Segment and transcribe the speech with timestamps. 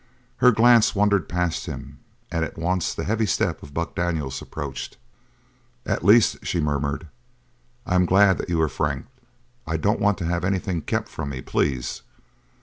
[0.37, 1.99] Her glance wandered past him
[2.31, 4.97] and at once the heavy step of Buck Daniels approached.
[5.85, 7.07] "At least," she murmured,
[7.85, 9.05] "I am glad that you are frank.
[9.67, 12.01] I don't want to have anything kept from me, please.